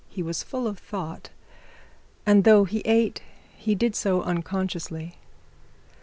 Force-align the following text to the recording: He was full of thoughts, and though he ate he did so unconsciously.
He 0.09 0.23
was 0.23 0.41
full 0.41 0.65
of 0.65 0.79
thoughts, 0.79 1.29
and 2.25 2.43
though 2.43 2.63
he 2.63 2.79
ate 2.85 3.21
he 3.55 3.75
did 3.75 3.95
so 3.95 4.23
unconsciously. 4.23 5.15